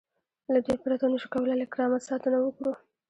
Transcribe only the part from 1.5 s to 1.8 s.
له